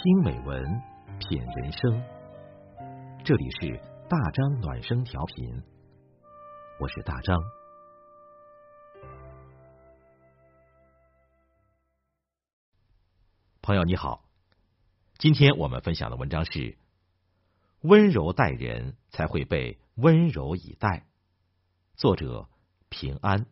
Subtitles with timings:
[0.00, 0.64] 听美文，
[1.18, 2.04] 品人生。
[3.24, 5.60] 这里是大张暖声调频，
[6.78, 7.36] 我是大张。
[13.60, 14.22] 朋友你好，
[15.14, 16.78] 今天我们分享的文章是：
[17.80, 21.08] 温柔待人，才会被温柔以待。
[21.96, 22.48] 作者
[22.88, 23.46] 平安。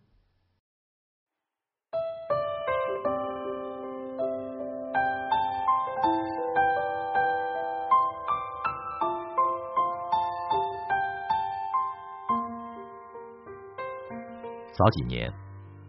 [14.77, 15.33] 早几年，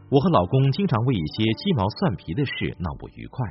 [0.10, 3.46] 我和老公经常为一些鸡毛蒜皮的事闹不愉快。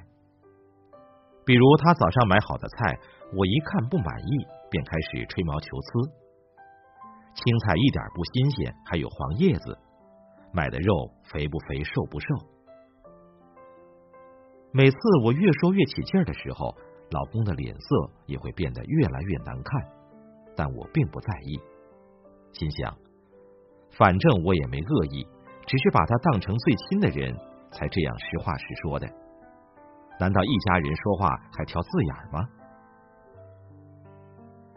[1.44, 2.98] 比如，他早上买好的菜，
[3.36, 6.10] 我一看不满意，便开始吹毛求疵。
[7.34, 9.76] 青菜一点不新鲜，还有黄叶子；
[10.54, 12.26] 买的肉肥不肥，瘦不瘦。
[14.72, 16.74] 每次我越说越起劲儿的时候，
[17.10, 19.86] 老公的脸色也会变得越来越难看，
[20.56, 21.60] 但我并不在意，
[22.52, 22.96] 心想。
[23.98, 25.26] 反正我也没恶意，
[25.66, 27.34] 只是把他当成最亲的人，
[27.70, 29.08] 才这样实话实说的。
[30.20, 32.48] 难道一家人说话还挑字眼吗？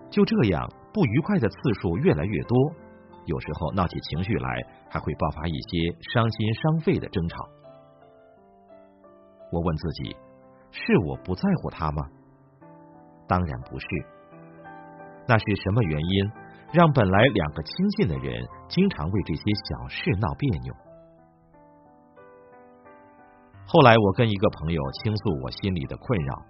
[0.10, 2.58] 就这样，不愉快的次数越来越多，
[3.26, 7.48] 有时候闹起情绪来，还会爆发一些伤心伤肺的争吵。
[9.52, 10.16] 我问自己：
[10.72, 12.08] 是我不在乎他吗？
[13.28, 13.86] 当然不是。
[15.28, 16.32] 那是什么原因？
[16.72, 20.74] 让本来两个亲近的人经常为这些小事闹别扭。
[23.66, 26.46] 后来我跟一个朋友倾诉我心里的困扰，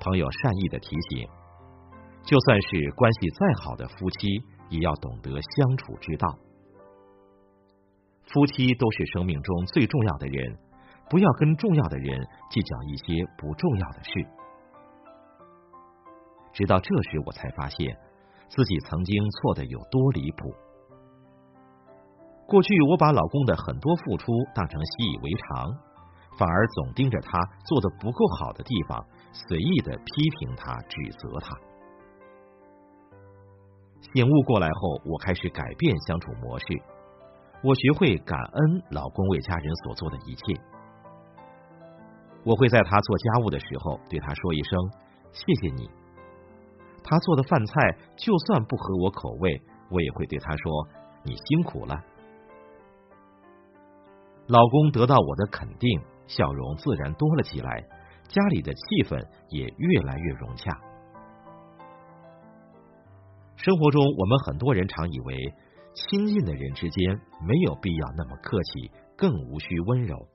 [0.00, 1.28] 朋友善意的提醒：
[2.24, 4.28] 就算是关系再好的夫妻，
[4.68, 6.36] 也要懂得相处之道。
[8.26, 10.58] 夫妻都是生命中最重要的人，
[11.08, 14.10] 不要跟重要的人计较一些不重要的事。
[16.52, 17.96] 直到这时，我才发现。
[18.46, 20.54] 自己曾经错的有多离谱？
[22.46, 25.72] 过去我把老公的很多付出当成习以为常，
[26.36, 31.56] 反而总盯着他做的不够好的地方，随意的批评他、指责他。
[34.12, 36.66] 醒悟过来后，我开始改变相处模式，
[37.62, 40.60] 我学会感恩老公为家人所做的一切。
[42.44, 44.78] 我会在他做家务的时候对他说一声
[45.32, 45.88] ：“谢谢你。”
[47.02, 50.88] 他做的饭菜就算不合我口味，我也会对他说
[51.24, 51.98] ：“你辛苦了。”
[54.46, 57.82] 老公得到我的肯定，笑容自然多了起来，
[58.28, 59.18] 家里的气氛
[59.48, 60.78] 也越来越融洽。
[63.56, 65.54] 生活中，我们很多人常以为
[65.94, 70.28] 亲近的人之间没有必要那么客气，更无需温柔。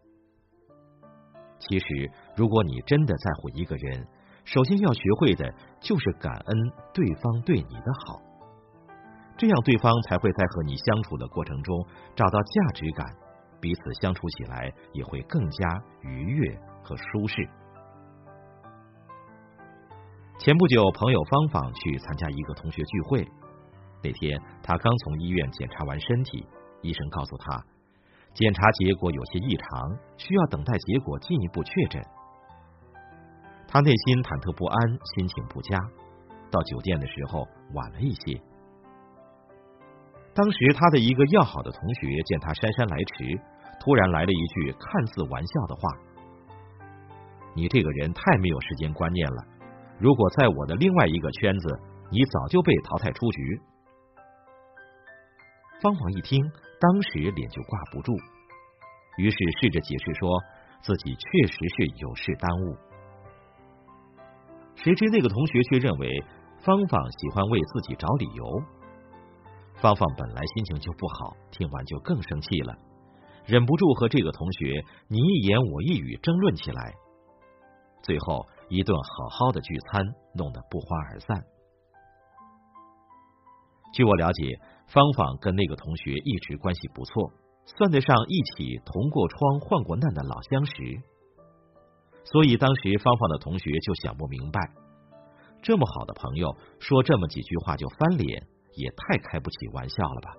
[1.59, 4.07] 其实，如果你真的在乎一个人，
[4.45, 6.57] 首先要学会的就是感恩
[6.93, 8.21] 对方对你的好，
[9.37, 13.05] 这样对方才会在和你相处的过程中找到价值感，
[13.59, 17.47] 彼此相处起来也会更加愉悦和舒适。
[20.37, 23.27] 前不久，朋友芳芳去参加一个同学聚会，
[24.01, 26.47] 那天她刚从医院检查完身体，
[26.81, 27.65] 医生告诉她，
[28.33, 32.01] 检查结果有些异常，需要等待结果进一步确诊。
[33.67, 35.77] 他内心忐忑不安，心情不佳。
[36.49, 38.41] 到酒店的时候晚了一些。
[40.33, 43.39] 当时他的一个要好的同学见他姗姗来迟，
[43.79, 45.81] 突然来了一句看似玩笑的话
[47.55, 49.43] ：“你这个人太没有时间观念了。
[49.97, 51.79] 如果在我的另外一个圈子，
[52.09, 53.61] 你早就被淘汰出局。”
[55.81, 56.41] 芳芳一听，
[56.79, 58.13] 当时脸就挂不住，
[59.17, 60.29] 于是试着解释说
[60.81, 62.77] 自己确实是有事耽误。
[64.75, 66.23] 谁知那个同学却认为
[66.59, 68.63] 芳芳喜欢为自己找理由。
[69.81, 72.75] 芳芳本来心情就不好，听完就更生气了，
[73.45, 76.93] 忍不住和这个同学你一言我一语争论起来。
[78.03, 80.05] 最后一顿好好的聚餐
[80.35, 81.43] 弄得不欢而散。
[83.93, 87.31] 据我了解，芳芳跟那个同学一直关系不错，
[87.65, 90.73] 算得上一起同过窗、患过难的老相识。
[92.25, 94.59] 所以当时芳芳的同学就想不明白，
[95.61, 100.33] 这么好的朋友说这么几句话就翻脸，也太开不起玩笑了吧？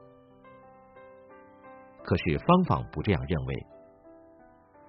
[2.02, 3.66] 可是芳芳不这样认为，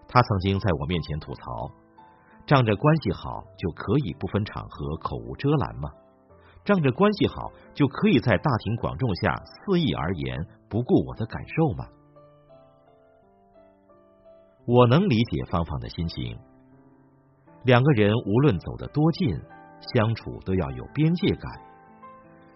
[0.08, 1.72] 她曾经在我面前吐槽，
[2.46, 5.90] 仗着关系好就可以不分场合口无遮拦吗？
[6.64, 11.86] 仗着关系好就可以在大庭广众下肆意而言，不顾我的感受吗？
[14.68, 16.40] 我能理解芳芳的心情。
[17.64, 19.42] 两个人无论走得多近，
[19.94, 21.71] 相处都要有边界感。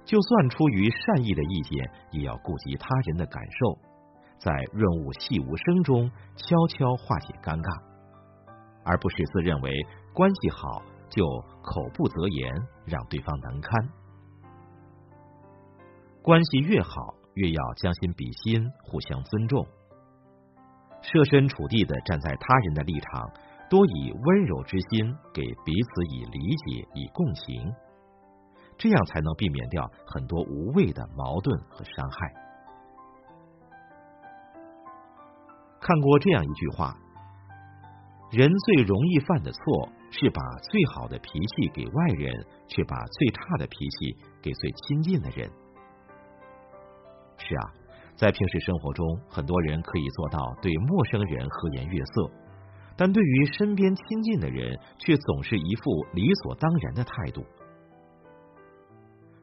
[0.06, 3.78] 就算出于善意的意见，也要顾及他人的感受，
[4.38, 7.84] 在润物细无声中悄悄化解尴尬，
[8.86, 9.72] 而不是自认为
[10.13, 11.25] 关系好就
[11.63, 12.54] 口不择言，
[12.86, 13.90] 让对方难堪。
[16.22, 19.66] 关系越好，越要将心比心，互相尊重，
[21.01, 23.31] 设身处地的站在他人的立场，
[23.69, 27.74] 多以温柔之心给彼此以理解、以共情，
[28.77, 32.33] 这样才能避免掉很多无谓的矛盾和伤害。
[35.80, 36.98] 看过这样一句话：
[38.31, 40.42] 人最容易犯的错，是把
[40.72, 42.33] 最好的脾气给外人，
[42.68, 45.50] 却把最差的脾气给最亲近的人。
[47.38, 47.63] 是啊，
[48.16, 52.31] 在平时生活中，很多人可以做到对陌生人和颜悦色，
[52.98, 57.45] 但对于身边亲近的人，却总是一副理所当然的态度。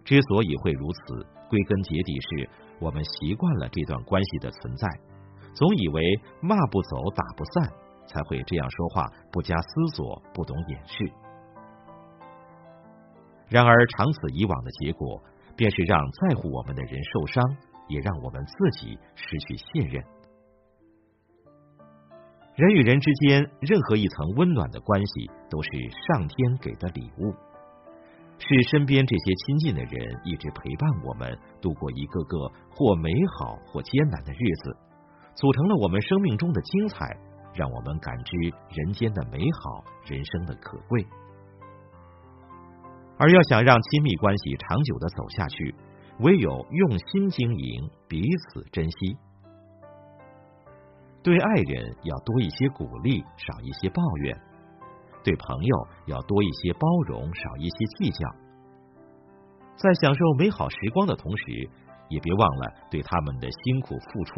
[0.05, 2.51] 之所以会如此，归根结底是
[2.81, 4.89] 我们习惯了这段关系的存在，
[5.55, 6.03] 总以为
[6.41, 7.71] 骂不走、打不散，
[8.07, 11.13] 才会这样说话，不加思索，不懂掩饰。
[13.49, 15.23] 然而，长此以往的结果，
[15.57, 17.43] 便是让在乎我们的人受伤。
[17.89, 20.03] 也让我们自己失去信任。
[22.55, 27.35] 人与人之间，任何一层温暖的关系，都是上天给的礼物，
[28.45, 32.39] 是身边这些亲近的人一直陪伴我们度过一个个
[32.75, 33.09] 或美
[33.39, 34.77] 好或艰难的日子，
[35.35, 37.17] 组成了我们生命中的精彩，
[37.55, 38.37] 让我们感知
[38.69, 41.07] 人间的美好，人生的可贵。
[43.17, 45.75] 而要想让亲密关系长久的走下去。
[46.21, 49.17] 唯有用心经营，彼此珍惜。
[51.23, 54.37] 对爱人要多一些鼓励，少一些抱怨；
[55.23, 58.29] 对朋友要多一些包容，少一些计较。
[59.77, 61.71] 在享受美好时光的同时，
[62.09, 64.35] 也别忘了对他们的辛苦付出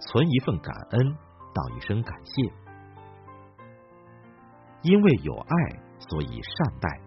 [0.00, 1.14] 存一份感恩，
[1.54, 2.42] 道一声感谢。
[4.82, 7.00] 因为有爱，所以善待。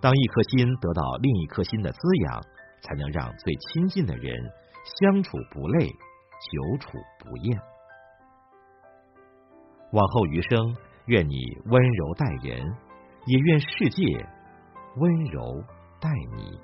[0.00, 2.42] 当一颗心得到另一颗心的滋养。
[2.82, 4.32] 才能让最亲近的人
[5.00, 7.60] 相处不累，久处不厌。
[9.92, 11.36] 往后余生，愿你
[11.66, 12.74] 温柔待人，
[13.26, 14.26] 也愿世界
[14.96, 15.62] 温柔
[16.00, 16.58] 待你。